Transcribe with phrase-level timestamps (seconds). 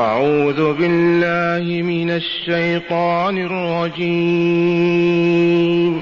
[0.00, 6.00] أعوذ بالله من الشيطان الرجيم.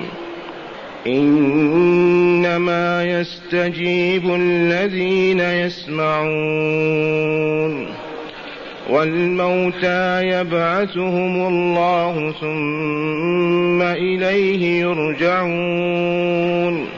[1.07, 6.89] إنما يستجيب الذين يسمعون.
[8.91, 16.98] والموتى يبعثهم الله ثم إليه يرجعون.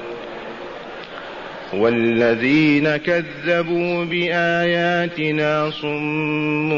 [1.73, 6.71] والذين كذبوا بآياتنا صم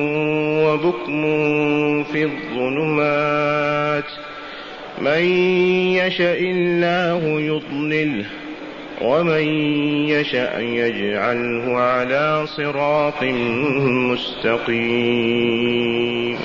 [0.64, 1.24] وبكم
[2.04, 4.04] في الظلمات.
[5.02, 5.24] من
[5.98, 8.26] يشاء الله يضلله
[9.02, 9.44] ومن
[10.08, 13.24] يشاء يجعله على صراط
[14.12, 16.38] مستقيم.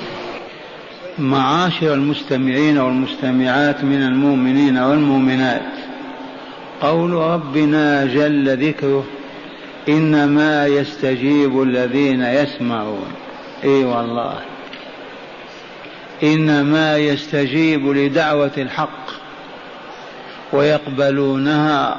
[1.19, 5.78] معاشر المستمعين والمستمعات من المؤمنين والمؤمنات
[6.81, 9.05] قول ربنا جل ذكره
[9.89, 13.11] إنما يستجيب الذين يسمعون.
[13.63, 14.39] إي والله.
[16.23, 19.09] إنما يستجيب لدعوة الحق
[20.53, 21.97] ويقبلونها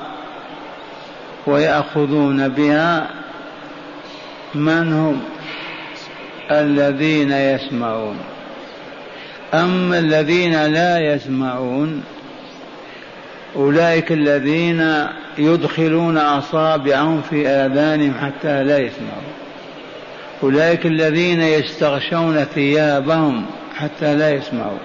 [1.47, 3.11] ويأخذون بها
[4.55, 5.21] من هم؟
[6.51, 8.17] الذين يسمعون.
[9.55, 12.03] أما الذين لا يسمعون
[13.57, 15.07] أولئك الذين
[15.39, 19.31] يدخلون أصابعهم في آذانهم حتى لا يسمعوا.
[20.43, 23.47] أولئك الذين يستغشون ثيابهم
[23.77, 24.79] حتى لا يسمعوا.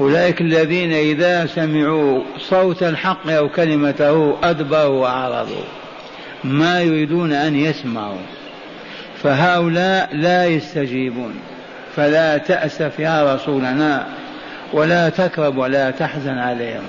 [0.00, 5.64] أولئك الذين إذا سمعوا صوت الحق أو كلمته أدبروا وأعرضوا.
[6.44, 8.22] ما يريدون أن يسمعوا.
[9.22, 11.34] فهؤلاء لا يستجيبون.
[11.96, 14.06] فلا تأسف يا رسولنا.
[14.72, 16.84] ولا تكرب ولا تحزن عليهم.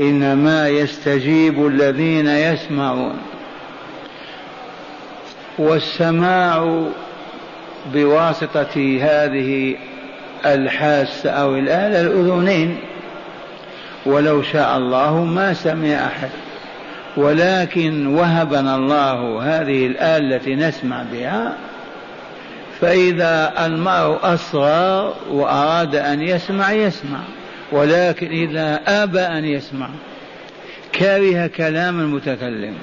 [0.00, 3.18] إنما يستجيب الذين يسمعون.
[5.58, 6.82] والسماع
[7.94, 9.76] بواسطة هذه
[10.46, 12.78] الحاسة أو الآلة الأذنين.
[14.06, 16.30] ولو شاء الله ما سمع أحد.
[17.16, 21.56] ولكن وهبنا الله هذه الآلة التي نسمع بها.
[22.80, 27.18] فإذا المرء أصغى وأراد أن يسمع يسمع.
[27.72, 29.88] ولكن إذا أبى أن يسمع
[30.98, 32.74] كره كلام المتكلم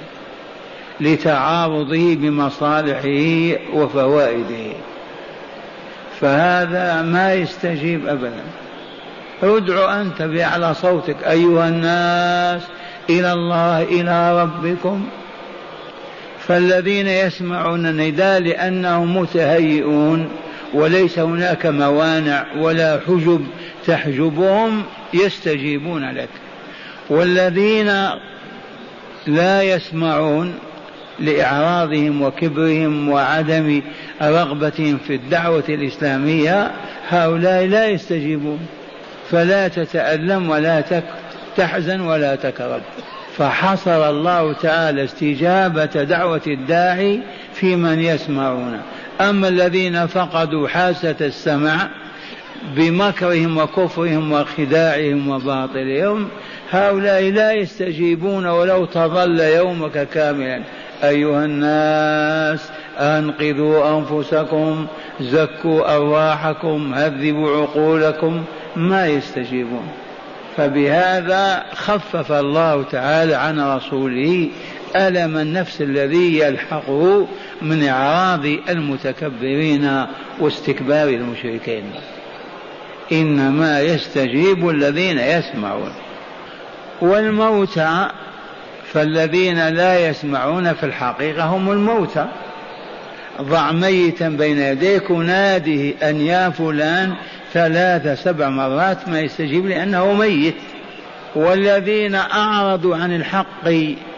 [1.01, 4.73] لتعارضه بمصالحه وفوائده.
[6.21, 8.44] فهذا ما يستجيب أبدا.
[9.44, 12.61] ادع أنت بأعلى صوتك أيها الناس
[13.09, 15.05] إلى الله إلى ربكم.
[16.47, 20.29] فالذين يسمعون النداء لأنهم متهيئون
[20.73, 23.45] وليس هناك موانع ولا حجب
[23.88, 24.83] تحجبهم
[25.13, 26.29] يستجيبون لك.
[27.09, 28.09] والذين
[29.27, 30.53] لا يسمعون
[31.19, 33.81] لإعراضهم وكبرهم وعدم
[34.21, 36.71] رغبتهم في الدعوة الإسلامية
[37.09, 38.59] هؤلاء لا يستجيبون.
[39.31, 40.83] فلا تتألم ولا
[41.57, 42.81] تحزن ولا تكرب.
[43.38, 47.21] فحصر الله تعالى استجابة دعوة الداعي
[47.53, 48.81] في من يسمعون.
[49.21, 51.89] أما الذين فقدوا حاسة السمع
[52.75, 56.27] بمكرهم وكفرهم وخداعهم وباطلهم
[56.72, 60.62] هؤلاء لا يستجيبون ولو تظل يومك كاملا.
[61.04, 62.69] أيها الناس
[63.00, 64.88] أنقذوا أنفسكم
[65.22, 68.44] زكوا أرواحكم هذبوا عقولكم
[68.75, 69.88] ما يستجيبون.
[70.57, 74.50] فبهذا خفف الله تعالى عن رسوله
[74.95, 77.27] ألم النفس الذي يلحقه
[77.62, 80.06] من إعراض المتكبرين
[80.39, 81.83] واستكبار المشركين.
[83.11, 85.91] إنما يستجيب الذين يسمعون.
[87.01, 88.07] والموتى
[88.94, 92.27] فالذين لا يسمعون في الحقيقة هم الموتى
[93.41, 97.13] ضع ميتا بين يديك وناده أن يا فلان
[97.53, 100.55] ثلاث سبع مرات ما يستجيب لأنه ميت.
[101.35, 103.69] والذين أعرضوا عن الحق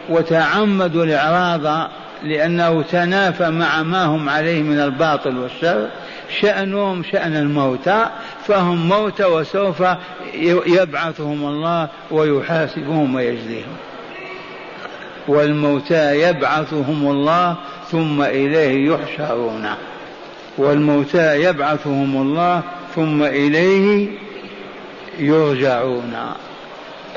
[0.09, 1.89] وتعمدوا الإعراض
[2.23, 5.87] لأنه تنافى مع ما هم عليه من الباطل والشر
[6.29, 8.05] شأنهم شأن الموتى
[8.47, 9.83] فهم موتى وسوف
[10.65, 13.75] يبعثهم الله ويحاسبهم ويجزيهم.
[15.27, 17.55] والموتى يبعثهم الله
[17.91, 19.67] ثم إليه يحشرون.
[20.57, 22.61] والموتى يبعثهم الله
[22.95, 24.09] ثم إليه
[25.19, 26.15] يرجعون.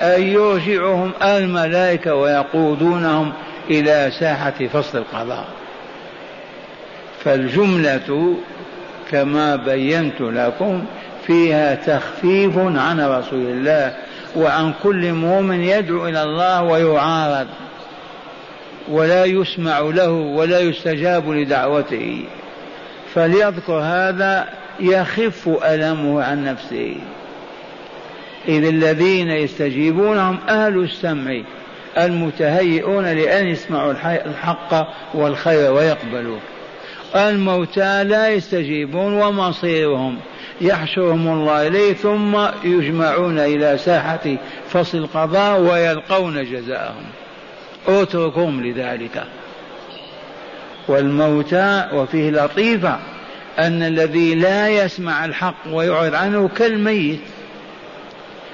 [0.00, 3.32] أي يرجعهم الملائكة ويقودونهم
[3.70, 5.44] إلى ساحة فصل القضاء.
[7.24, 8.36] فالجملة
[9.10, 10.84] كما بينت لكم
[11.26, 13.94] فيها تخفيف عن رسول الله
[14.36, 17.46] وعن كل مؤمن يدعو إلى الله ويعارض
[18.88, 22.24] ولا يسمع له ولا يستجاب لدعوته.
[23.14, 24.48] فليذكر هذا
[24.80, 26.96] يخف ألمه عن نفسه.
[28.48, 31.40] إذ الذين يستجيبونهم أهل السمع
[31.98, 33.92] المتهيئون لأن يسمعوا
[34.26, 36.40] الحق والخير ويقبلوه.
[37.16, 40.18] الموتى لا يستجيبون ومصيرهم.
[40.60, 44.36] يحشرهم الله إليه ثم يجمعون إلى ساحة
[44.68, 47.04] فصل القضاء ويلقون جزاءهم
[47.88, 49.24] اتركهم لذلك.
[50.88, 52.98] والموتى وفيه لطيفة
[53.58, 57.20] أن الذي لا يسمع الحق ويعرض عنه كالميت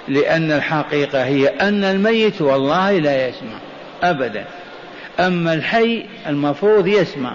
[0.09, 3.59] لأن الحقيقة هي أن الميت والله لا يسمع
[4.03, 4.45] أبدا.
[5.21, 7.33] أما الحي المفروض يسمع.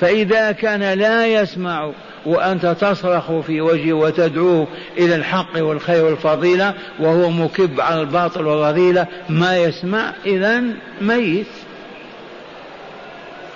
[0.00, 1.90] فإذا كان لا يسمع
[2.26, 4.66] وأنت تصرخ في وجهه وتدعوه
[4.98, 10.62] إلى الحق والخير والفضيلة وهو مكب على الباطل والرذيلة ما يسمع إذا
[11.00, 11.46] ميت.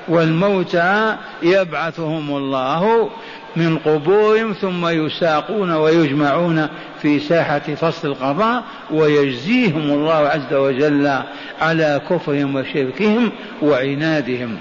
[0.08, 3.10] والموتى يبعثهم الله
[3.56, 6.68] من قبورهم ثم يساقون ويجمعون
[7.02, 11.18] في ساحة فصل القضاء ويجزيهم الله عز وجل
[11.60, 13.32] على كفرهم وشركهم
[13.62, 14.56] وعنادهم.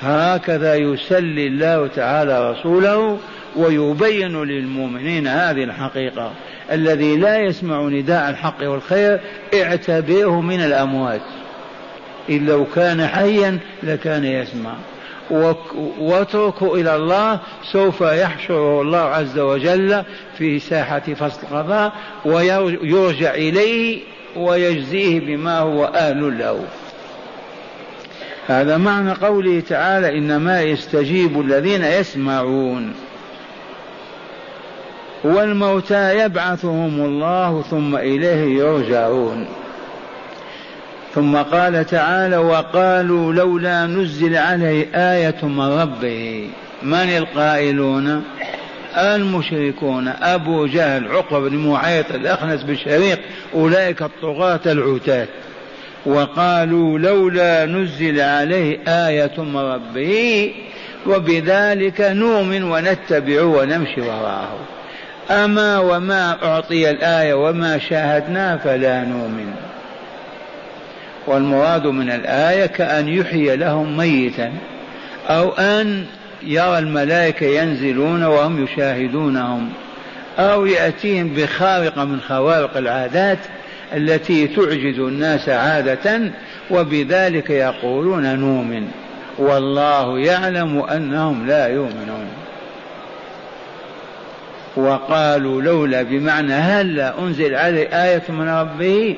[0.00, 3.18] هكذا يسلي الله تعالى رسوله
[3.56, 6.32] ويبين للمؤمنين هذه الحقيقة.
[6.72, 9.20] الذي لا يسمع نداء الحق والخير
[9.54, 11.20] اعتبره من الأموات.
[12.30, 14.74] إن لو كان حيا لكان يسمع.
[16.00, 17.40] واتركوا إلى الله
[17.72, 20.02] سوف يحشره الله عز وجل
[20.38, 21.92] في ساحة فصل القضاء
[22.24, 24.00] ويرجع إليه
[24.36, 26.64] ويجزيه بما هو أهل له.
[28.48, 32.94] هذا معنى قوله تعالى إنما يستجيب الذين يسمعون.
[35.24, 39.46] والموتى يبعثهم الله ثم إليه يرجعون.
[41.14, 46.50] ثم قال تعالى وقالوا لولا نزل عليه آية من ربه.
[46.82, 48.24] من القائلون؟
[48.96, 50.08] المشركون.
[50.08, 53.18] أبو جهل عقبة بن معيط الأخنس بالشريق
[53.54, 55.28] أولئك الطغاة العتاة.
[56.06, 60.52] وقالوا لولا نزل عليه آية من ربه
[61.06, 64.58] وبذلك نؤمن ونتبع ونمشي وراءه.
[65.30, 69.54] أما وما أعطي الآية وما شاهدنا فلا نؤمن.
[71.26, 74.52] والمراد من الآية كأن يحيي لهم ميتا
[75.28, 76.04] أو أن
[76.42, 79.68] يرى الملائكة ينزلون وهم يشاهدونهم
[80.38, 83.38] أو يأتيهم بخارقة من خوارق العادات
[83.94, 86.20] التي تعجز الناس عادة
[86.70, 88.88] وبذلك يقولون نؤمن.
[89.38, 92.26] والله يعلم أنهم لا يؤمنون.
[94.76, 99.16] وقالوا لولا بمعنى هلا أنزل عليه آية من ربه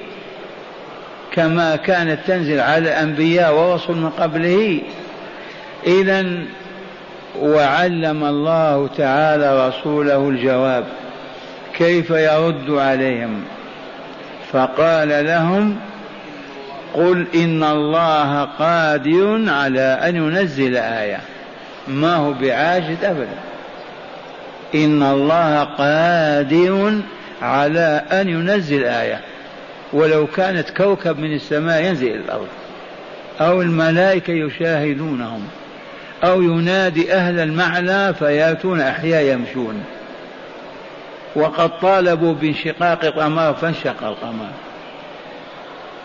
[1.33, 4.81] كما كانت تنزل على الأنبياء ورسل من قبله؟
[5.87, 6.27] إذا
[7.41, 10.85] وعلم الله تعالى رسوله الجواب.
[11.79, 13.45] كيف يرد عليهم؟
[14.53, 15.77] فقال لهم
[16.95, 21.21] قل إن الله قادر على أن ينزل آية.
[21.89, 23.39] ما هو بعاجز أبدا.
[24.75, 27.01] إن الله قادر
[27.43, 29.21] على أن ينزل آية.
[29.93, 32.49] ولو كانت كوكب من السماء ينزل إلى الأرض.
[33.41, 35.49] أو الملائكة يشاهدونهم.
[36.25, 39.85] أو ينادي أهل المعنى فيأتون أحياء يمشون.
[41.37, 44.49] وقد طالبوا بانشقاق القمر فانشق القمر.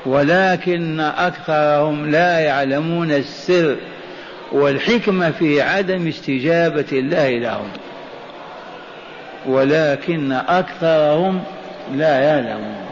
[0.05, 3.75] ولكن أكثرهم لا يعلمون السر
[4.51, 7.67] والحكمة في عدم استجابة الله لهم.
[9.46, 11.44] ولكن أكثرهم
[11.96, 12.86] لا يعلمون.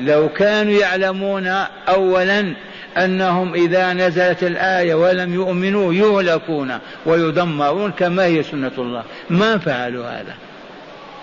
[0.00, 1.46] لو كانوا يعلمون
[1.88, 2.54] اولا
[2.96, 9.02] أنهم إذا نزلت الآية ولم يؤمنوا يهلكون ويدمرون كما هي سنة الله.
[9.30, 10.34] ما فعلوا هذا؟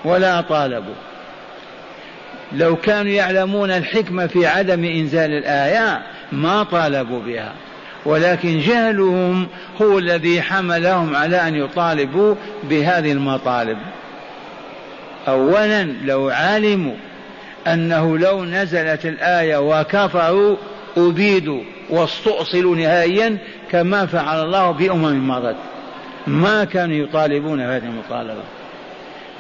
[0.06, 0.96] ولا طالبوا.
[2.52, 6.02] لو كانوا يعلمون الحكمة في عدم إنزال الآية
[6.32, 7.54] ما طالبوا بها.
[8.06, 9.48] ولكن جهلهم
[9.82, 13.78] هو الذي حملهم على أن يطالبوا بهذه المطالب.
[15.28, 16.96] أولا لو علموا
[17.68, 20.56] أنه لو نزلت الآية وكفروا
[20.98, 23.38] أبيدوا واستؤصلوا نهائيا
[23.72, 25.56] كما فعل الله بأمم مضت.
[26.28, 28.44] ما كانوا يطالبون هذه المطالبة.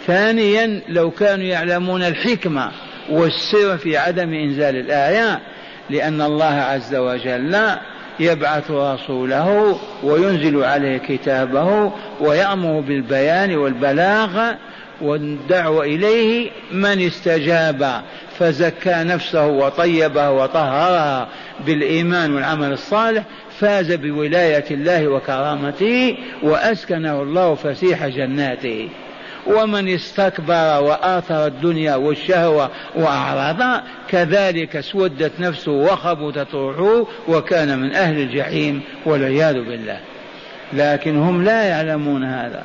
[0.08, 2.72] ثانيا لو كانوا يعلمون الحكمة
[3.10, 5.40] والسر في عدم إنزال الآية
[5.90, 7.58] لأن الله عز وجل
[8.20, 14.54] يبعث رسوله وينزل عليه كتابه ويأمر بالبيان والبلاغ
[15.02, 18.02] والدعوة إليه من استجاب
[18.40, 21.28] فزكى نفسه وطيبها وطهرها
[21.66, 23.24] بالإيمان والعمل الصالح
[23.60, 28.90] فاز بولاية الله وكرامته وأسكنه الله فسيح جناته.
[29.50, 38.82] ومن استكبر وآثر الدنيا والشهوة وأعرض كذلك اسودت نفسه وخبثت روحه وكان من أهل الجحيم
[39.06, 40.00] والعياذ بالله.
[40.74, 42.64] لكن هم لا يعلمون هذا.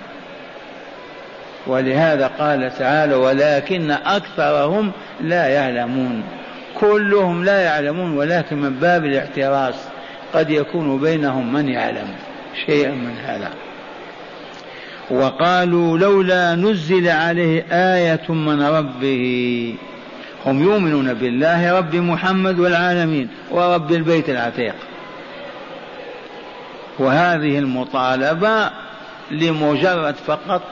[1.67, 6.23] ولهذا قال تعالى ولكن أكثرهم لا يعلمون
[6.81, 9.75] كلهم لا يعلمون ولكن من باب الاحتراس
[10.35, 12.09] قد يكون بينهم من يعلم.
[12.67, 13.50] شيئا من هذا.
[15.11, 19.75] وقالوا لولا نزل عليه آية من ربه.
[20.47, 24.75] هم يؤمنون بالله رب محمد والعالمين ورب البيت العتيق.
[26.99, 28.71] وهذه المطالبة
[29.31, 30.63] لمجرد فقط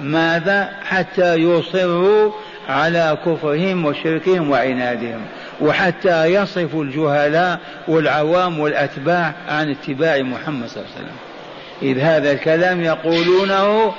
[0.00, 2.32] ماذا؟ حتى يصروا
[2.68, 5.20] على كفرهم وشركهم وعنادهم.
[5.60, 11.33] وحتى يصرفوا الجهلاء والعوام والأتباع عن اتباع محمد صلى الله عليه وسلم.
[11.82, 13.94] إذ هذا الكلام يقولونه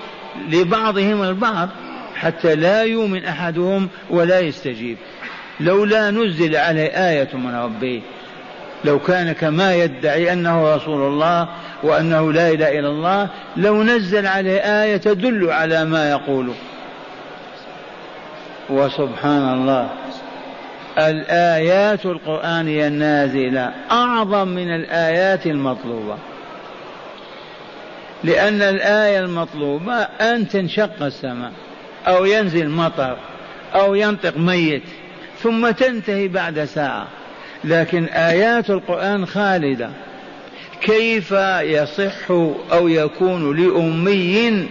[0.49, 1.69] لبعضهم البعض
[2.15, 4.97] حتى لا يؤمن أحدهم ولا يستجيب.
[5.59, 8.01] لولا نزل عليه آية من ربه
[8.85, 11.47] لو كان كما يدعي أنه رسول الله
[11.83, 16.51] وأنه لا إله إلا الله لو نزل عليه آية تدل على ما يقول.
[18.69, 19.89] وسبحان الله
[20.97, 26.17] الآيات القرآنية النازلة أعظم من الآيات المطلوبة.
[28.23, 31.51] لأن الآية المطلوبة أن تنشق السماء
[32.07, 33.17] أو ينزل مطر
[33.75, 34.83] أو ينطق ميت
[35.43, 37.07] ثم تنتهي بعد ساعة.
[37.63, 39.89] لكن آيات القرآن خالدة.
[40.81, 41.31] كيف
[41.61, 42.31] يصح
[42.71, 44.67] أو يكون لأمي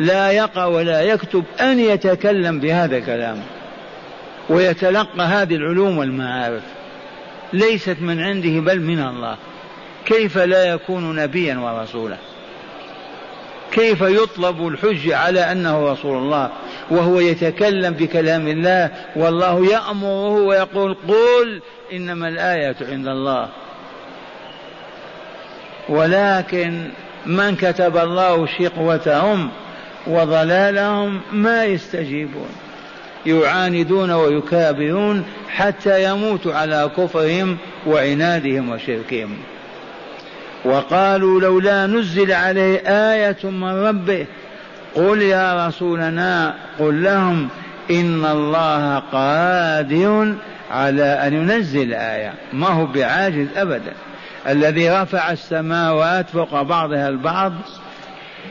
[0.00, 3.42] لا يقرأ ولا يكتب أن يتكلم بهذا الكلام؟
[4.48, 6.62] ويتلقى هذه العلوم والمعارف.
[7.52, 9.36] ليست من عنده بل من الله.
[10.04, 12.16] كيف لا يكون نبيا ورسولا؟
[13.72, 16.50] كيف يطلب الحج على أنه رسول الله
[16.90, 21.62] وهو يتكلم بكلام الله والله يأمره ويقول قل
[21.92, 23.48] إنما الآية عند الله.
[25.88, 26.88] ولكن
[27.26, 29.50] من كتب الله شقوتهم
[30.06, 32.48] وضلالهم ما يستجيبون.
[33.26, 39.36] يعاندون ويكابرون حتى يموتوا على كفرهم وعنادهم وشركهم.
[40.64, 44.26] وقالوا لولا نزل عليه آية من ربه
[44.94, 47.48] قل يا رسولنا قل لهم
[47.90, 50.34] إن الله قادر
[50.70, 52.34] على أن ينزل آية.
[52.52, 53.92] ما هو بعاجز أبدا.
[54.48, 57.52] الذي رفع السماوات فوق بعضها البعض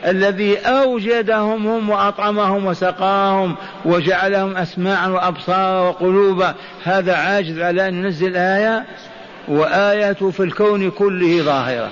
[0.05, 6.55] الذي أوجدهم هم وأطعمهم وسقاهم وجعلهم أسماعا وأبصارا وقلوبا.
[6.83, 8.85] هذا عاجز على أن ينزل آية؟
[9.47, 11.91] وآياته في الكون كله ظاهرة.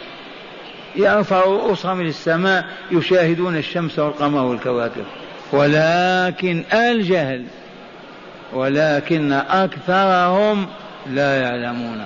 [0.95, 5.03] يرفع رؤوسهم إلى السماء يشاهدون الشمس والقمر والكواكب.
[5.51, 7.43] ولكن الجهل
[8.53, 10.67] ولكن أكثرهم
[11.09, 12.05] لا يعلمون.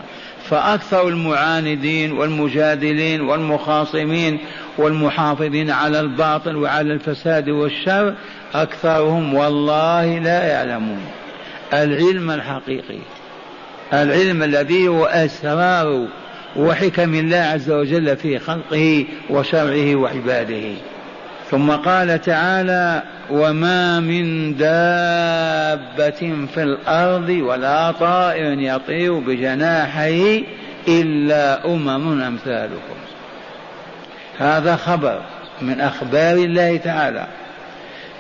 [0.49, 4.39] فأكثر المعاندين والمجادلين والمخاصمين
[4.77, 8.13] والمحافظين على الباطل وعلى الفساد والشر
[8.53, 11.01] أكثرهم والله لا يعلمون.
[11.73, 12.99] العلم الحقيقي.
[13.93, 16.07] العلم الذي هو أسرار
[16.55, 20.73] وحكم الله عز وجل في خلقه وشرعه وعباده.
[21.51, 30.43] ثم قال تعالى وما من دابة في الأرض ولا طائر يطير بجناحيه
[30.87, 32.95] إلا أمم أمثالكم.
[34.37, 35.21] هذا خبر
[35.61, 37.27] من أخبار الله تعالى.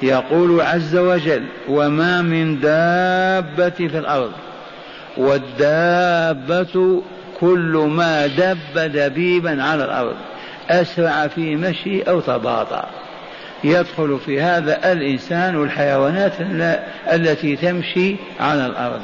[0.01, 4.31] يقول عز وجل وما من دابة في الأرض
[5.17, 7.01] والدابة
[7.39, 10.15] كل ما دب دبيبا على الأرض
[10.69, 12.85] أسرع في مشي أو تباطأ.
[13.63, 16.33] يدخل في هذا الإنسان والحيوانات
[17.13, 19.01] التي تمشي على الأرض.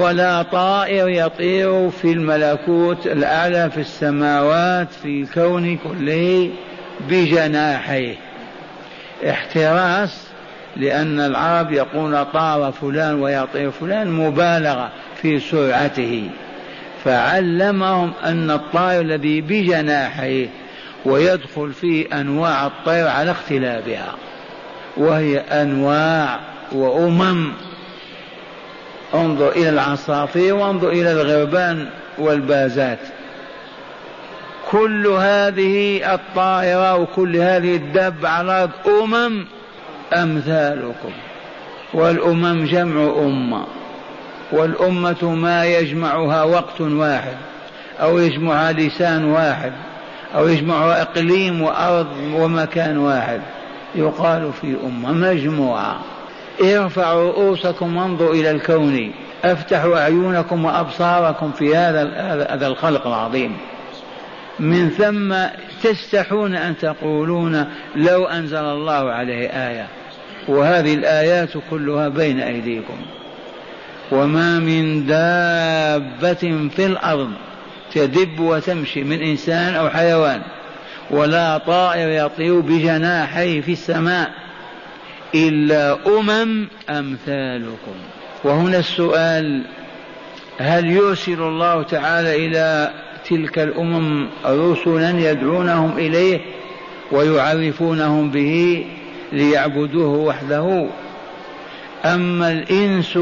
[0.00, 6.50] ولا طائر يطير في الملكوت الأعلى في السماوات في الكون كله
[7.08, 8.14] بجناحيه.
[9.30, 10.29] احتراس
[10.76, 14.90] لأن العرب يقول طار فلان ويطير فلان مبالغة
[15.22, 16.30] في سرعته.
[17.04, 20.48] فعلمهم أن الطائر الذي بجناحيه
[21.04, 24.14] ويدخل فيه أنواع الطير على اختلافها
[24.96, 26.40] وهي أنواع
[26.72, 27.52] وأمم.
[29.14, 32.98] انظر إلى العصافير وانظر إلى الغربان والبازات.
[34.70, 39.46] كل هذه الطائرة وكل هذه الدب على أمم
[40.12, 41.12] أمثالكم.
[41.94, 43.64] والأمم جمع أمة.
[44.52, 47.36] والأمة ما يجمعها وقت واحد
[48.00, 49.72] أو يجمعها لسان واحد
[50.34, 53.40] أو يجمعها إقليم وأرض ومكان واحد.
[53.94, 56.00] يقال في أمة مجموعة.
[56.62, 59.12] ارفعوا رؤوسكم وانظروا إلى الكون.
[59.44, 62.02] أفتحوا أعينكم وأبصاركم في هذا
[62.54, 63.56] هذا الخلق العظيم.
[64.60, 65.34] من ثم
[65.82, 69.86] تستحون أن تقولون لو أنزل الله عليه آية.
[70.50, 72.96] وهذه الآيات كلها بين أيديكم.
[74.12, 77.30] وما من دابة في الأرض
[77.94, 80.42] تدب وتمشي من إنسان أو حيوان
[81.10, 84.30] ولا طائر يطير بجناحيه في السماء
[85.34, 87.94] إلا أمم أمثالكم.
[88.44, 89.64] وهنا السؤال
[90.58, 92.90] هل يرسل الله تعالى إلى
[93.28, 96.40] تلك الأمم رسلا يدعونهم إليه
[97.12, 98.86] ويعرفونهم به؟
[99.32, 100.86] ليعبدوه وحده.
[102.04, 103.18] أما الإنس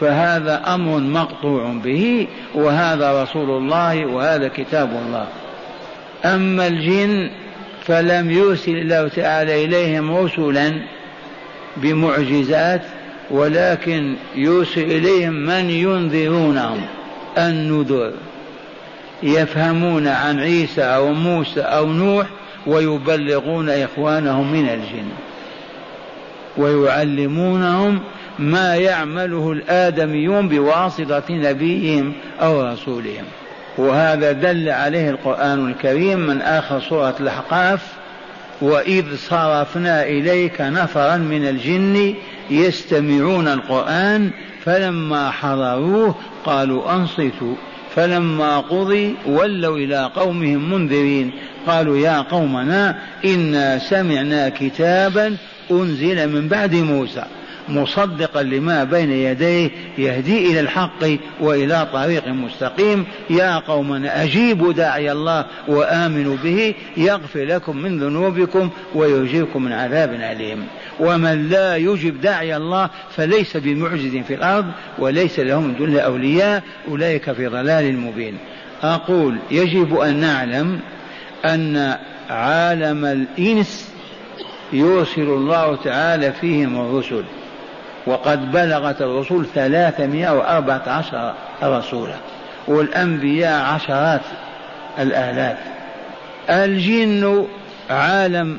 [0.00, 5.26] فهذا أمر مقطوع به وهذا رسول الله وهذا كتاب الله.
[6.24, 7.30] أما الجن
[7.84, 10.72] فلم يرسل الله تعالى إليهم رسلا
[11.76, 12.82] بمعجزات
[13.30, 16.80] ولكن يرسل إليهم من ينذرونهم.
[17.38, 18.12] النذر.
[19.22, 22.26] يفهمون عن عيسى أو موسى أو نوح
[22.68, 25.08] ويبلغون إخوانهم من الجن
[26.56, 28.00] ويعلمونهم
[28.38, 33.24] ما يعمله الآدميون بواسطة نبيهم أو رسولهم.
[33.78, 37.82] وهذا دل عليه القرآن الكريم من آخر سورة الأحقاف
[38.60, 42.14] وإذ صرفنا إليك نفرا من الجن
[42.50, 44.30] يستمعون القرآن
[44.64, 47.54] فلما حضروه قالوا أنصتوا
[47.94, 51.32] فلما قضي ولوا إلى قومهم منذرين
[51.68, 55.36] قالوا يا قومنا إنا سمعنا كتابا
[55.70, 57.24] أنزل من بعد موسى
[57.68, 61.04] مصدقا لما بين يديه يهدي إلى الحق
[61.40, 63.06] وإلى طريق مستقيم.
[63.30, 70.64] يا قومنا أجيبوا داعي الله وآمنوا به يغفر لكم من ذنوبكم ويجيركم من عذاب أليم.
[71.00, 74.66] ومن لا يجب داعي الله فليس بمعجز في الأرض
[74.98, 78.38] وليس له من دون أولياء أولئك في ضلال مبين.
[78.82, 80.80] أقول يجب أن نعلم
[81.44, 81.96] أن
[82.30, 83.92] عالم الإنس
[84.72, 87.24] يرسل الله تعالى فيهم الرسل
[88.06, 92.14] وقد بلغت الرسل ثلاثمائة وأربعة عشر رسولا
[92.68, 94.20] والأنبياء عشرات
[94.98, 95.58] الآلاف.
[96.50, 97.46] الجن
[97.90, 98.58] عالم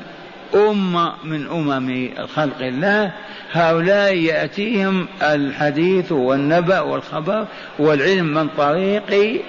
[0.54, 3.12] أمة من أمم خلق الله
[3.52, 7.46] هؤلاء يأتيهم الحديث والنبأ والخبر
[7.78, 9.42] والعلم من طريق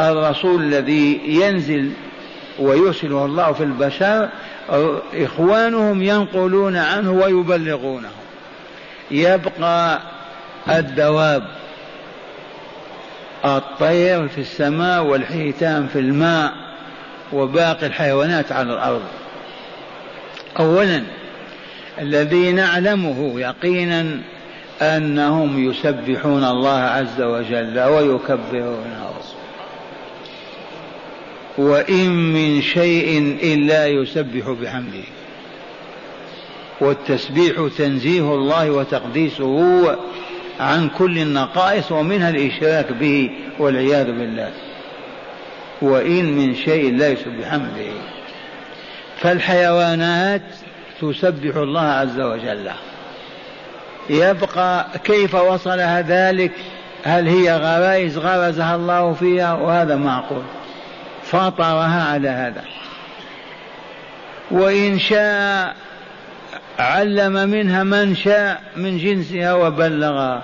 [0.00, 1.90] الرسول الذي ينزل
[2.58, 4.28] ويرسله الله في البشر
[5.14, 8.10] إخوانهم ينقلون عنه ويبلغونه.
[9.10, 10.00] يبقى
[10.68, 11.42] الدواب
[13.44, 16.52] الطير في السماء والحيتان في الماء
[17.32, 19.02] وباقي الحيوانات على الأرض.
[20.58, 21.02] اولا
[21.98, 24.06] الذي نعلمه يقينا
[24.82, 29.06] أنهم يسبحون الله عز وجل ويكبرونه.
[31.58, 35.04] وإن من شيء إلا يسبح بحمده.
[36.80, 39.96] والتسبيح تنزيه الله وتقديسه
[40.60, 44.52] عن كل النقائص ومنها الإشراك به والعياذ بالله.
[45.82, 47.92] وإن من شيء لا يسبح بحمده.
[49.16, 50.42] فالحيوانات
[51.00, 52.70] تسبح الله عز وجل.
[54.10, 56.52] يبقى كيف وصلها ذلك؟
[57.04, 60.42] هل هي غرائز غرزها الله فيها؟ وهذا معقول.
[61.30, 62.64] فطرها على هذا.
[64.50, 65.76] وإن شاء
[66.78, 70.42] علم منها من شاء من جنسها وبلغها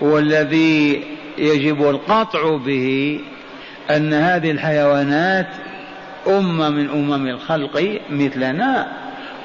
[0.00, 1.04] والذي
[1.38, 3.20] يجب القطع به
[3.90, 5.46] أن هذه الحيوانات
[6.26, 8.88] أمة من أمم الخلق مثلنا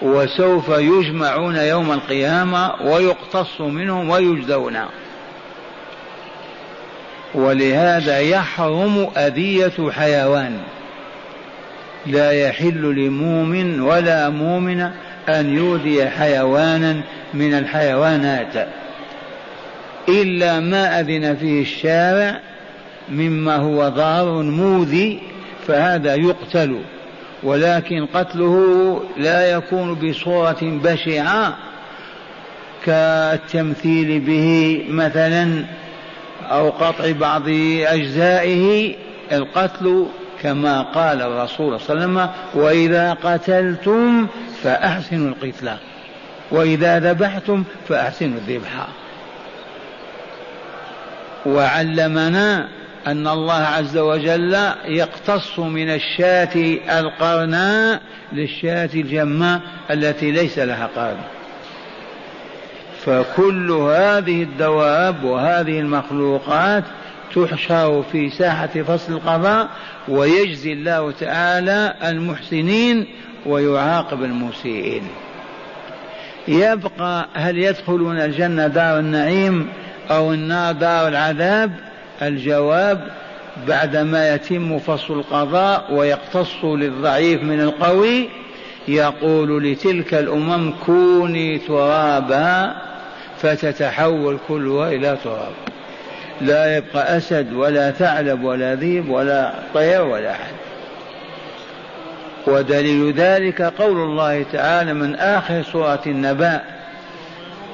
[0.01, 4.77] وسوف يجمعون يوم القيامة ويقتص منهم ويجزون.
[7.36, 10.58] ولهذا يحرم أذية حيوان.
[12.06, 14.82] لا يحل لمؤمن ولا مؤمن
[15.30, 17.02] أن يؤذي حيوانا
[17.34, 18.67] من الحيوانات.
[20.10, 22.39] إلا ما أذن فيه الشارع
[23.10, 25.19] مما هو ضار موذي
[25.67, 26.82] فهذا يقتل.
[27.43, 31.58] ولكن قتله لا يكون بصورة بشعة
[32.86, 35.65] كالتمثيل به مثلا
[36.51, 37.49] أو قطع بعض
[37.88, 38.95] أجزائه
[39.32, 40.08] القتل
[40.41, 42.29] كما قال الرسول صلى الله عليه وسلم
[42.63, 44.27] وإذا قتلتم
[44.63, 45.77] فأحسنوا القتلى
[46.51, 48.88] وإذا ذبحتم فأحسنوا الذبح.
[51.45, 52.67] وعلمنا
[53.08, 58.01] أن الله عز وجل يقتص من الشاة القرناء
[58.34, 61.42] للشاة الجماء التي ليس لها قرن.
[63.06, 66.84] فكل هذه الدواب وهذه المخلوقات
[67.36, 69.70] تحشر في ساحة فصل القضاء
[70.08, 73.08] ويجزي الله تعالى المحسنين
[73.46, 75.04] ويعاقب المسيئين.
[76.48, 79.68] يبقى هل يدخلون الجنة دار النعيم
[80.12, 81.72] أو النار دار العذاب؟
[82.22, 83.08] الجواب
[83.68, 88.30] بعدما يتم فصل القضاء ويقتص للضعيف من القوي
[88.88, 92.76] يقول لتلك الأمم كوني ترابا
[93.43, 95.53] فتتحول كلها إلى تراب.
[96.41, 100.53] لا يبقى أسد ولا ثعلب ولا ذيب ولا طير ولا أحد
[102.47, 106.62] ودليل ذلك قول الله تعالى من آخر سورة النبأ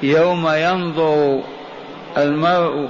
[0.02, 1.40] يوم ينظر
[2.18, 2.88] المرء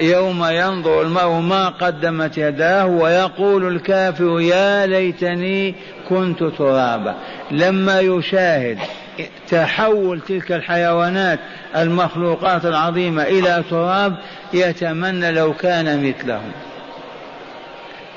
[0.00, 5.74] يوم ينظر المرء ما قدمت يداه ويقول الكافر يا ليتني
[6.08, 7.14] كنت ترابا.
[7.50, 8.78] لما يشاهد
[9.48, 11.38] تحول تلك الحيوانات
[11.76, 14.16] المخلوقات العظيمة إلى تراب
[14.52, 16.52] يتمنى لو كان مثلهم.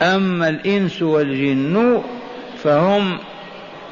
[0.01, 2.01] أما الإنس والجن
[2.63, 3.17] فهم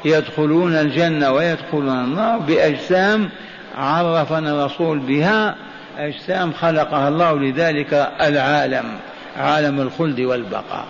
[0.04, 3.30] يدخلون الجنة ويدخلون النار بأجسام
[3.76, 5.56] عرفنا الرسول بها
[5.98, 8.84] أجسام خلقها الله لذلك العالم
[9.36, 10.86] عالم الخلد والبقاء.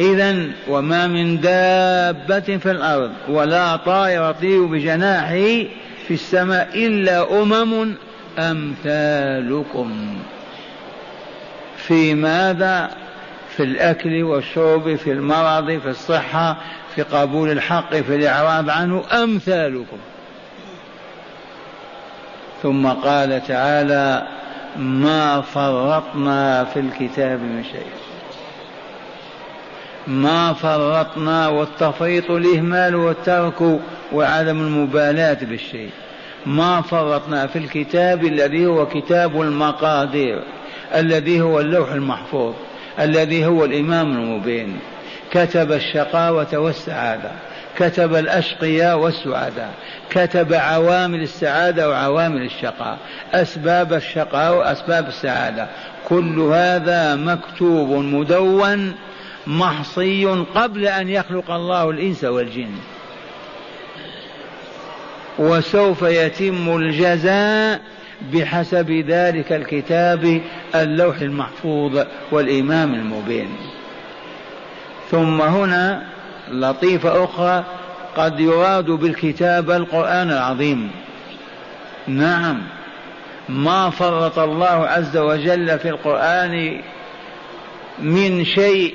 [0.00, 5.68] إذا وما من دابة في الأرض ولا طائر يطير بجناحه
[6.06, 7.94] في السماء إلا أمم
[8.38, 10.18] أمثالكم.
[11.76, 12.90] في ماذا؟
[13.56, 16.56] في الأكل والشرب في المرض في الصحة
[16.94, 19.98] في قبول الحق في الإعراض عنه أمثالكم.
[22.62, 24.26] ثم قال تعالى
[24.76, 28.03] ما فرطنا في الكتاب من شيء.
[30.06, 33.80] ما فرطنا والتفريط الإهمال والترك
[34.12, 35.90] وعدم المبالاة بالشيء.
[36.46, 40.42] ما فرطنا في الكتاب الذي هو كتاب المقادير
[40.94, 42.54] الذي هو اللوح المحفوظ
[43.00, 44.78] الذي هو الإمام المبين.
[45.30, 47.30] كتب الشقاوة والسعادة
[47.76, 49.70] كتب الأشقياء والسعداء
[50.10, 52.98] كتب عوامل السعادة وعوامل الشقاء
[53.32, 55.68] أسباب الشقاء وأسباب السعادة.
[56.08, 58.94] كل هذا مكتوب مدون
[59.46, 62.74] محصي قبل أن يخلق الله الإنس والجن.
[65.38, 67.80] وسوف يتم الجزاء
[68.32, 70.40] بحسب ذلك الكتاب
[70.74, 73.48] اللوح المحفوظ والإمام المبين.
[75.10, 76.06] ثم هنا
[76.50, 77.64] لطيفة أخرى
[78.16, 80.90] قد يراد بالكتاب القرآن العظيم.
[82.06, 82.62] نعم
[83.48, 86.80] ما فرط الله عز وجل في القرآن
[87.98, 88.94] من شيء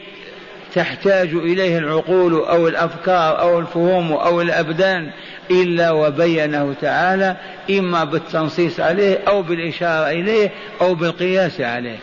[0.76, 5.12] تحتاج إليه العقول أو الأفكار أو الفهوم أو الأبدان
[5.52, 7.36] إلا وبينه تعالى
[7.70, 10.52] إما بالتنصيص عليه أو بالإشارة إليه
[10.82, 12.00] أو بالقياس عليه.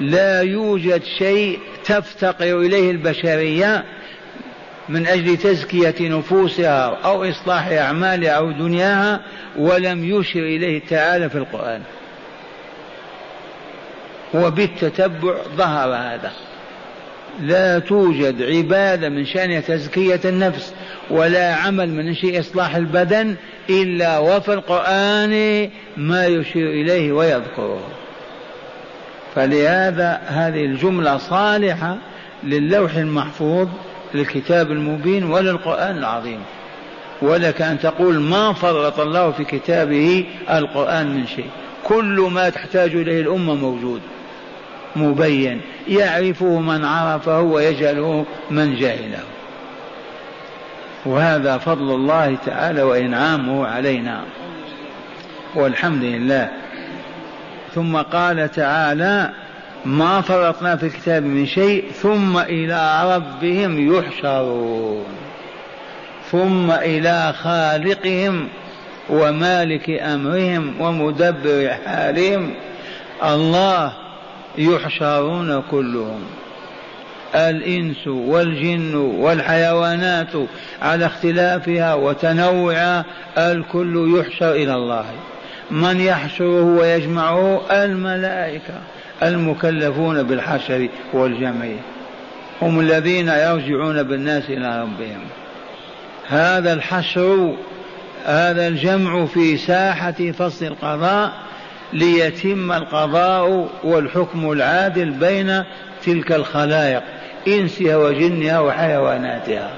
[0.00, 3.84] لا يوجد شيء تفتقر إليه البشرية
[4.88, 9.20] من أجل تزكية نفوسها أو إصلاح أعمالها أو دنياها
[9.58, 11.82] ولم يشر إليه تعالى في القرآن.
[14.34, 16.32] وبالتتبع ظهر هذا.
[17.40, 20.74] لا توجد عبادة من شأن تزكية النفس
[21.10, 23.36] ولا عمل من شيء إصلاح البدن
[23.70, 27.80] إلا وفي القرآن ما يشير إليه ويذكره.
[29.34, 31.96] فلهذا هذه الجملة صالحة
[32.44, 33.68] للوح المحفوظ
[34.14, 36.40] للكتاب المبين وللقرآن العظيم.
[37.22, 41.50] ولك أن تقول ما فرط الله في كتابه القرآن من شيء.
[41.84, 44.00] كل ما تحتاج إليه الأمة موجود.
[44.96, 49.20] مبين يعرفه من عرفه ويجهله من جهله
[51.06, 54.24] وهذا فضل الله تعالى وإنعامه علينا.
[55.54, 56.48] والحمد لله.
[57.74, 59.30] ثم قال تعالى
[59.84, 65.04] ما فرطنا في الكتاب من شيء ثم إلى ربهم يحشرون.
[66.30, 68.48] ثم إلى خالقهم
[69.10, 72.54] ومالك أمرهم ومدبر حالهم.
[73.24, 74.05] الله
[74.58, 76.20] يحشرون كلهم.
[77.34, 80.32] الإنس والجن والحيوانات
[80.82, 83.04] على اختلافها وتنوعها
[83.38, 85.04] الكل يحشر إلى الله.
[85.70, 88.74] من يحشره ويجمعه؟ الملائكة
[89.22, 91.66] المكلفون بالحشر والجمع.
[92.62, 95.20] هم الذين يرجعون بالناس إلى ربهم.
[96.28, 97.56] هذا الحشر
[98.26, 101.32] هذا الجمع في ساحة فصل القضاء
[101.92, 105.64] ليتم القضاء والحكم العادل بين
[106.04, 107.02] تلك الخلائق
[107.48, 109.70] إنسها وجنها وحيواناتها.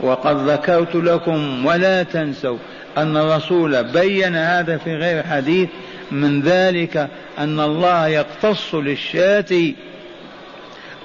[0.00, 2.58] وقد ذكرت لكم ولا تنسوا
[2.96, 5.68] أن الرسول بين هذا في غير حديث
[6.10, 9.72] من ذلك أن الله يقتص للشاة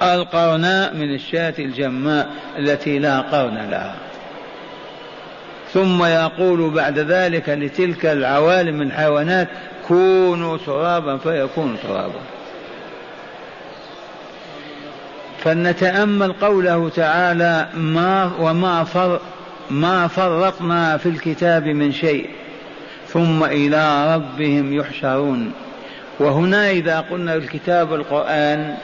[0.02, 3.96] القرناء من الشاة الجماء التي لا قرن لها.
[5.74, 9.48] ثم يقول بعد ذلك لتلك العوالم من الحيوانات
[9.88, 12.20] كونوا ترابا فيكون ترابا.
[15.44, 19.20] فلنتأمل قوله تعالى ما وما فر
[19.70, 22.30] ما فرطنا في الكتاب من شيء
[23.08, 25.52] ثم إلى ربهم يحشرون.
[26.20, 28.76] وهنا إذا قلنا الكتاب القرآن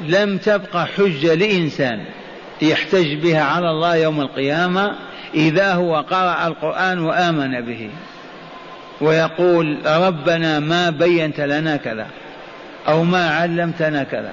[0.00, 2.04] لم تبقى حجة لإنسان.
[2.62, 4.96] يحتج بها على الله يوم القيامة
[5.34, 7.90] إذا هو قرأ القرآن وآمن به.
[9.00, 12.06] ويقول ربنا ما بينت لنا كذا
[12.88, 14.32] أو ما علمتنا كذا.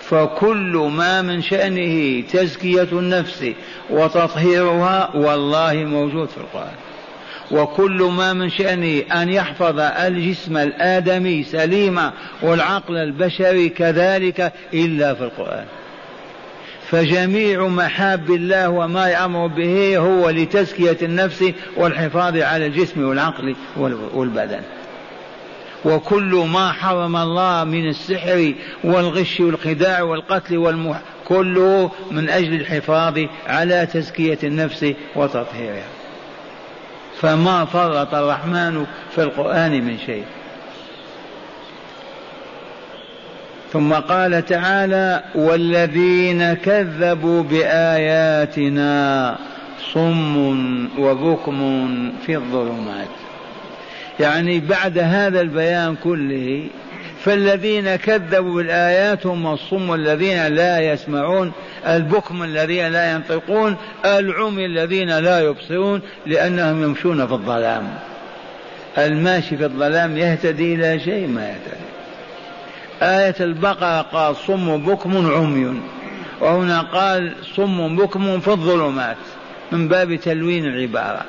[0.00, 3.52] فكل ما من شأنه تزكية النفس
[3.90, 6.74] وتطهيرها والله موجود في القرآن.
[7.50, 15.64] وكل ما من شأنه أن يحفظ الجسم الآدمي سليما والعقل البشري كذلك إلا في القرآن.
[16.90, 23.56] فجميع محاب الله وما يأمر به هو لتزكية النفس والحفاظ على الجسم والعقل
[24.14, 24.60] والبدن.
[25.84, 33.86] وكل ما حرم الله من السحر والغش والخداع والقتل والمح كله من أجل الحفاظ على
[33.86, 35.97] تزكية النفس وتطهيرها.
[37.20, 40.24] فما فرط الرحمن في القرآن من شيء.
[43.72, 49.36] ثم قال تعالى والذين كذبوا بآياتنا
[49.94, 50.36] صم
[50.98, 51.88] وبكم
[52.26, 53.08] في الظلمات.
[54.20, 56.66] يعني بعد هذا البيان كله
[57.24, 61.52] فالذين كذبوا بالآيات هم الصم الذين لا يسمعون
[61.86, 67.88] البكم الذين لا ينطقون العمي الذين لا يبصرون لأنهم يمشون في الظلام.
[68.98, 71.88] الماشي في الظلام يهتدي إلى شيء ما يهتدي.
[73.02, 75.80] آية البقرة قال صم بكم عمي.
[76.40, 79.16] وهنا قال صم بكم في الظلمات
[79.72, 81.24] من باب تلوين العبارة.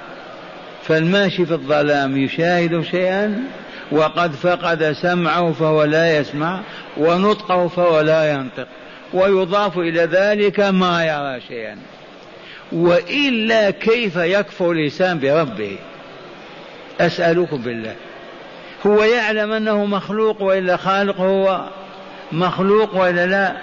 [0.83, 3.43] فالماشي في الظلام يشاهد شيئا؟
[3.91, 6.59] وقد فقد سمعه فهو لا يسمع
[6.97, 8.67] ونطقه فهو لا ينطق.
[9.13, 11.77] ويضاف إلى ذلك ما يرى شيئا.
[12.71, 15.77] وإلا كيف يكفر الإنسان بربه؟
[17.01, 17.95] أسألكم بالله.
[18.85, 21.69] هو يعلم أنه مخلوق وإلا خالق هو
[22.31, 23.57] مخلوق وإلا لا؟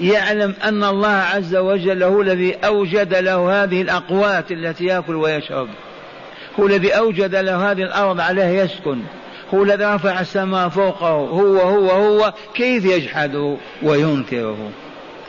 [0.00, 5.68] يعلم أن الله عز وجل هو الذي أوجد له هذه الأقوات التي يأكل ويشرب.
[6.60, 9.02] هو الذي أوجد له هذه الأرض عليه يسكن.
[9.54, 14.70] هو الذي رفع السماء فوقه هو هو هو كيف يجحده وينكره؟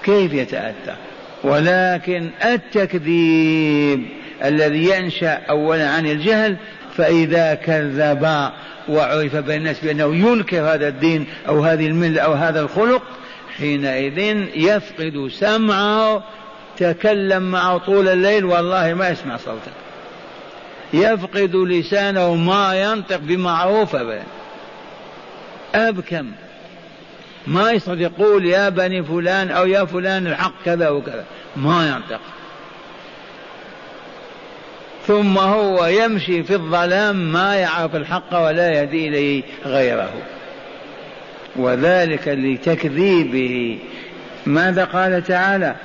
[0.04, 0.96] كيف يتأتى
[1.44, 4.06] ولكن التكذيب
[4.44, 6.58] الذي ينشأ أولا عن الجهل
[6.98, 8.52] فإذا كذب
[8.90, 13.04] وعرف بين الناس بأنه ينكر هذا الدين أو هذه الملة أو هذا الخلق
[13.58, 14.18] حينئذ
[14.56, 16.24] يفقد سمعه
[16.78, 19.87] تكلم معه طول الليل والله ما يسمع صوتك.
[20.94, 24.24] يفقد لسانه ما ينطق بمعروف أبدا
[25.76, 26.32] أبكم.
[27.48, 31.26] ما يستطيع يقول يا بني فلان أو يا فلان الحق كذا وكذا.
[31.56, 32.22] ما ينطق.
[35.08, 40.14] ثم هو يمشي في الظلام ما يعرف الحق ولا يهدي إليه غيره.
[41.56, 43.80] وذلك لتكذيبه.
[44.46, 45.76] ماذا قال تعالى؟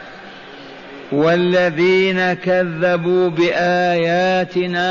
[1.12, 4.86] والذين كذبوا بآياتنا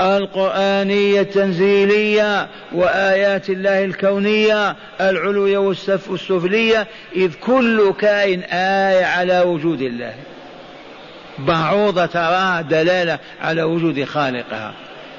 [0.00, 6.86] القرآنية التنزيلية وآيات الله الكونية العلوية والسفلية
[7.16, 10.14] إذ كل كائن آية على وجود الله.
[11.38, 14.72] بعوضة تراها دلالة على وجود خالقها.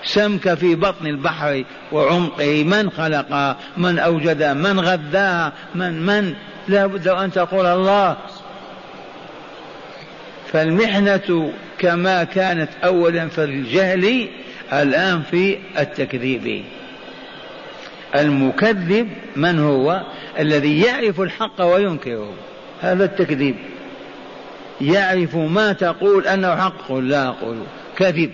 [0.04, 6.34] سمك في بطن البحر وعمقه من خلقها؟ من أوجدها؟ من غذاها؟ من من؟
[6.68, 8.18] لا بد أن تقول الله
[10.56, 14.28] فالمحنة كما كانت أولا في الجهل
[14.74, 16.64] الآن في التكذيب.
[18.16, 20.02] المكذب من هو؟
[20.40, 22.34] الذي يعرف الحق وينكره.
[22.82, 23.56] هذا التكذيب.
[24.82, 26.92] يعرف ما تقول أنه حق.
[26.92, 27.58] لا أقول.
[27.98, 28.32] كذب.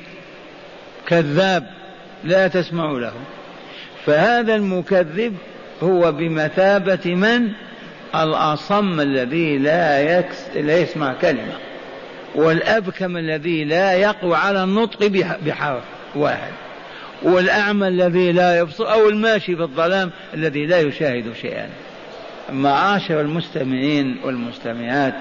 [1.08, 1.68] كذاب.
[2.24, 3.14] لا تسمع له.
[4.06, 5.38] فهذا المكذب
[5.84, 7.50] هو بمثابة من؟
[8.16, 11.71] الأصم الذي لا, يكس لا يسمع كلمة.
[12.36, 15.08] والأبكم الذي لا يقوى على النطق
[15.46, 15.84] بحرف
[16.16, 16.52] واحد.
[17.24, 21.70] والأعمى الذي لا يبصر أو الماشي في الظلام الذي لا يشاهد شيئا.
[22.52, 25.14] معاشر المستمعين والمستمعات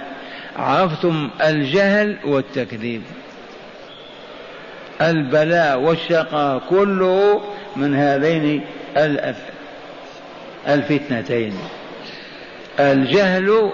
[0.57, 3.03] عرفتم الجهل والتكذيب.
[5.01, 7.41] البلاء والشقاء كله
[7.77, 8.65] من هذين
[10.69, 11.59] الفتنتين.
[12.81, 13.73] الجهل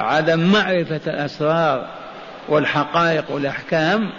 [0.00, 1.95] عدم معرفة الأسرار
[2.48, 4.10] والحقائق والأحكام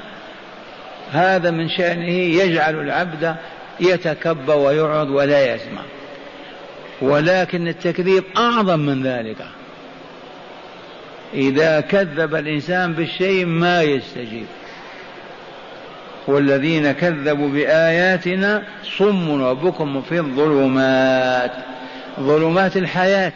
[1.12, 3.36] هذا من شأنه يجعل العبد
[3.80, 5.82] يتكبر ويعرض ولا يسمع.
[7.02, 9.38] ولكن التكذيب أعظم من ذلك.
[11.34, 14.46] إذا كذب الإنسان بالشيء ما يستجيب.
[16.28, 18.64] والذين كذبوا بآياتنا
[18.98, 21.52] صم وبكم في الظلمات.
[22.20, 23.34] ظلمات الحياة.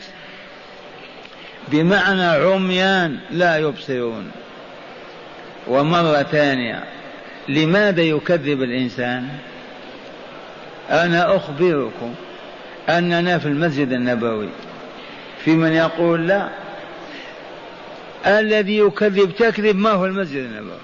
[1.68, 4.32] بمعنى عميان لا يبصرون.
[5.68, 6.84] ومرة ثانية
[7.48, 9.28] لماذا يكذب الإنسان؟
[10.90, 12.14] أنا أخبركم
[12.90, 14.50] أننا في المسجد النبوي
[15.46, 16.50] في من يقول لا
[18.26, 20.80] الذي يكذب تكذب ما هو المسجد النبوي؟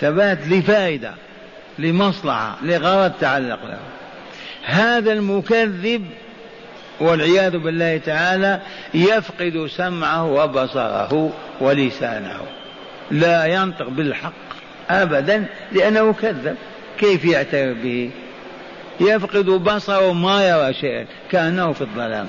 [0.00, 1.14] ثبات لفائدة
[1.78, 3.78] لمصلحة لغرض تعلق له.
[4.64, 6.06] هذا المكذب
[7.00, 8.60] والعياذ بالله تعالى
[8.94, 12.40] يفقد سمعه وبصره ولسانه.
[13.10, 14.32] لا ينطق بالحق
[14.90, 16.56] ابدا لأنه كذب.
[16.98, 18.10] كيف يعترف به؟
[19.00, 22.26] يفقد بصره ما يرى شيئا كأنه في الظلام.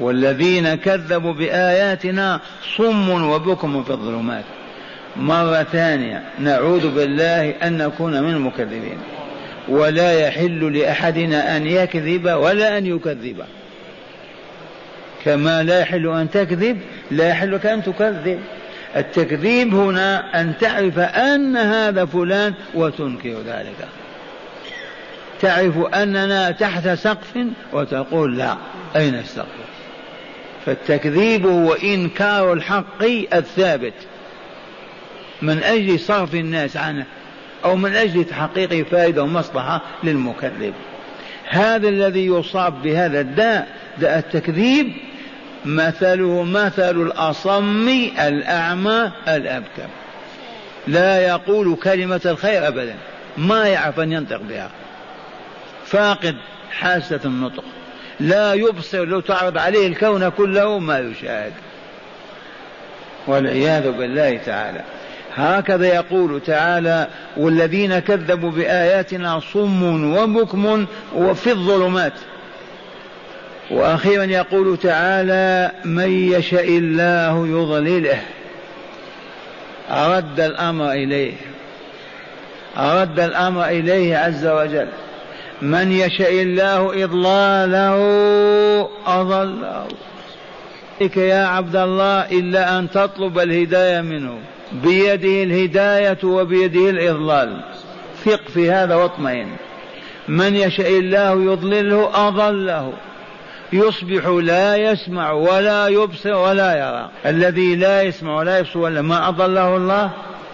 [0.00, 2.40] والذين كذبوا بآياتنا
[2.76, 4.44] صم وبكم في الظلمات.
[5.16, 8.98] مرة ثانية نعوذ بالله أن نكون من المكذبين.
[9.68, 13.44] ولا يحل لأحدنا أن يكذب ولا أن يكذب.
[15.24, 18.40] كما لا يحل أن تكذب لا يحل لك أن تكذب.
[18.96, 23.88] التكذيب هنا أن تعرف أن هذا فلان وتنكر ذلك.
[25.40, 28.56] تعرف أننا تحت سقف وتقول لا
[28.96, 29.64] أين السقف؟
[30.66, 33.02] فالتكذيب هو إنكار الحق
[33.34, 33.94] الثابت.
[35.42, 37.06] من أجل صرف الناس عنه
[37.64, 40.74] أو من أجل تحقيق فائدة ومصلحة للمكذب.
[41.48, 44.92] هذا الذي يصاب بهذا الداء داء التكذيب
[45.64, 49.88] مثله مثل الأصم الأعمى الأبكم
[50.86, 52.94] لا يقول كلمة الخير أبدا.
[53.36, 54.70] ما يعرف أن ينطق بها.
[55.86, 56.36] فاقد
[56.70, 57.64] حاسة النطق.
[58.20, 61.52] لا يبصر لو تعرض عليه الكون كله ما يشاهد.
[63.26, 64.80] والعياذ بالله تعالى.
[65.34, 72.12] هكذا يقول تعالى والذين كذبوا بآياتنا صم وبكم وفي الظلمات.
[73.70, 78.20] وأخيرا يقول تعالى من يشاء الله يضلله.
[79.90, 81.32] أرد الأمر إليه.
[82.78, 84.88] أرد الأمر إليه عز وجل.
[85.62, 87.98] من يشاء الله إضلاله
[89.06, 89.86] أضله.
[91.16, 94.38] يا عبد الله إلا أن تطلب الهداية منه.
[94.72, 97.60] بيده الهداية وبيده الإضلال.
[98.24, 99.48] ثق في هذا واطمئن.
[100.28, 102.92] من يشاء الله يضلله أضله.
[103.72, 107.10] يصبح لا يسمع ولا يبصر ولا يرى.
[107.26, 110.10] الذي لا يسمع ولا يبصر ولا ما أضله الله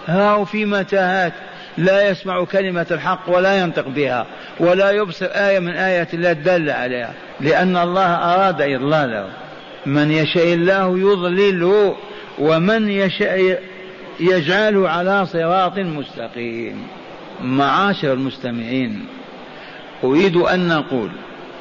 [0.07, 1.33] ها في متاهات.
[1.77, 4.25] لا يسمع كلمة الحق ولا ينطق بها.
[4.59, 7.13] ولا يبصر آية من آيات الله دل عليها.
[7.39, 9.27] لأن الله أراد إضلاله.
[9.85, 11.95] من يشاء الله يضلله
[12.39, 13.61] ومن يشاء
[14.19, 16.87] يجعله على صراط مستقيم.
[17.43, 19.05] معاشر المستمعين
[20.03, 21.09] أريد أن نقول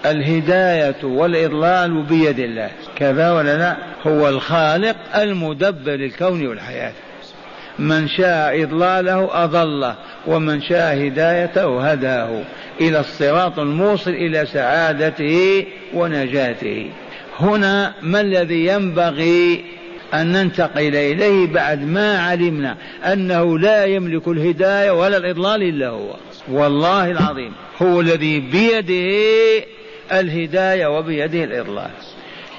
[0.07, 2.71] الهداية والإضلال بيد الله.
[2.97, 3.77] كذا ولا لا
[4.07, 6.93] هو الخالق المدبر للكون والحياة.
[7.79, 9.95] من شاء إضلاله أضله
[10.27, 12.43] ومن شاء هدايته هداه.
[12.81, 16.91] إلى الصراط الموصل إلى سعادته ونجاته.
[17.41, 19.65] هنا ما الذي ينبغي
[20.15, 26.15] أن ننتقل إليه بعد ما علمنا أنه لا يملك الهداية ولا الإضلال إلا هو.
[26.49, 29.65] والله العظيم هو الذي بيده
[30.13, 31.91] الهداية وبيده الإضلال.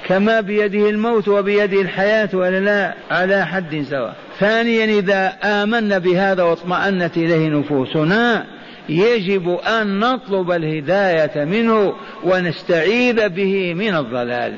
[0.08, 4.14] كما بيده الموت وبيده الحياة ولا لا على حد سواء.
[4.40, 8.46] ثانيا إذا آمنا بهذا واطمأنت إليه نفوسنا
[8.88, 11.94] يجب أن نطلب الهداية منه
[12.24, 14.54] ونستعيذ به من الضلال.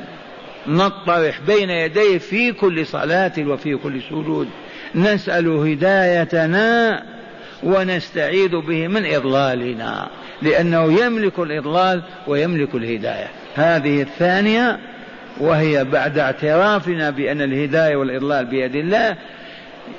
[0.67, 4.49] نطرح بين يديه في كل صلاة وفي كل سجود.
[4.95, 7.03] نسأل هدايتنا
[7.63, 10.09] ونستعيذ به من إضلالنا.
[10.43, 13.29] لأنه يملك الإضلال ويملك الهداية.
[13.55, 14.79] هذه الثانية
[15.41, 19.17] وهي بعد اعترافنا بأن الهداية والإضلال بيد الله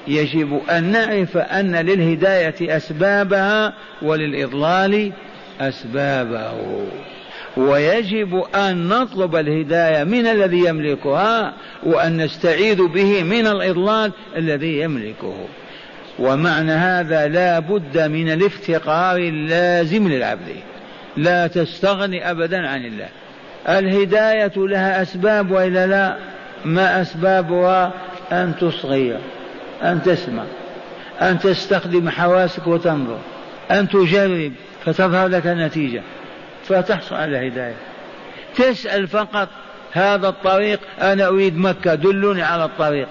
[0.07, 5.11] يجب أن نعرف أن للهداية أسبابها وللإضلال
[5.61, 6.85] أسبابه.
[7.57, 15.35] ويجب أن نطلب الهداية من الذي يملكها وأن نستعيذ به من الإضلال الذي يملكه.
[16.19, 20.55] ومعنى هذا لا بد من الافتقار اللازم للعبد.
[21.17, 23.07] لا تستغني أبدا عن الله.
[23.69, 26.15] الهداية لها أسباب وإلا لا؟
[26.65, 27.93] ما أسبابها
[28.31, 29.17] أن تصغي
[29.83, 30.43] أن تسمع
[31.21, 33.17] أن تستخدم حواسك وتنظر
[33.71, 34.51] أن تجرب
[34.85, 36.01] فتظهر لك النتيجة
[36.63, 37.75] فتحصل على الهداية.
[38.55, 39.49] تسأل فقط
[39.91, 43.07] هذا الطريق أنا أريد مكة دلني على الطريق.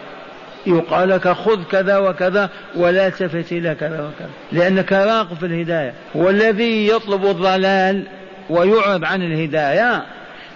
[0.66, 4.30] يقال لك خذ كذا وكذا ولا تلتفت إلى كذا وكذا.
[4.52, 5.92] لأنك راغب في الهداية.
[6.14, 8.06] والذي يطلب الضلال
[8.50, 10.04] ويعرض عن الهداية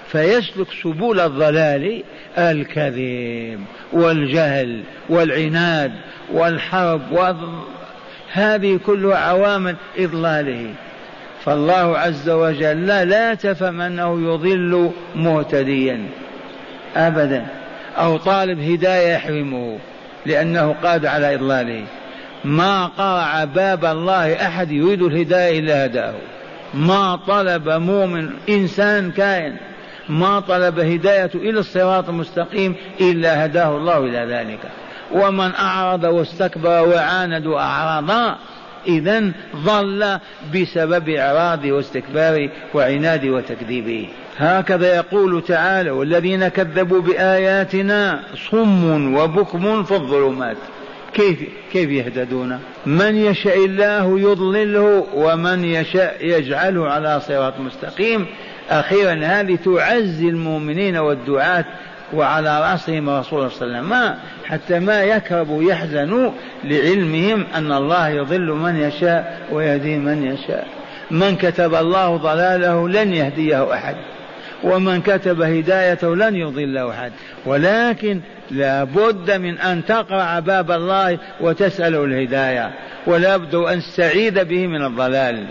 [0.09, 2.02] فيسلك سبل الضلال
[2.38, 3.61] الكذب
[3.92, 5.92] والجهل والعناد
[6.32, 7.36] والحرب
[8.32, 10.74] هذه كلها عوامل إضلاله.
[11.44, 16.06] فالله عز وجل لا تفهم أنه يضل مهتديا
[16.96, 17.46] أبدا.
[17.96, 19.78] أو طالب هداية يحرمه.
[20.29, 21.85] لأنه قاد على إضلاله.
[22.45, 26.14] ما قرع باب الله أحد يريد الهداية إلا هداه.
[26.74, 29.57] ما طلب مؤمن إنسان كائن
[30.09, 34.61] ما طلب هداية إلى الصراط المستقيم إلا هداه الله إلى ذلك.
[35.12, 38.35] ومن أعرض واستكبر وعاند وأعرض
[38.87, 40.18] إذا ضل
[40.55, 44.09] بسبب إعراضه واستكباره وعناده وتكذيبه.
[44.39, 50.57] هكذا يقول تعالى والذين كذبوا بآياتنا صم وبكم في الظلمات.
[51.14, 51.39] كيف
[51.72, 58.26] كيف يهتدون؟ من يشاء الله يضلله ومن يشاء يجعله على صراط مستقيم.
[58.70, 61.64] أخيرا هذه تعزي المؤمنين والدعاة
[62.14, 63.89] وعلى رأسهم رسول الله صلى الله عليه وسلم.
[63.91, 66.30] ما حتى ما يكربوا يحزنوا
[66.64, 70.66] لعلمهم أن الله يضل من يشاء ويهدي من يشاء.
[71.11, 73.97] من كتب الله ضلاله لن يهديه أحد.
[74.64, 77.12] ومن كتب هدايته لن يضله أحد.
[77.46, 82.70] ولكن لا بد من أن تقرع باب الله وتسأله الهداية.
[83.06, 85.46] ولا بد أن تستعيذ به من الضلال.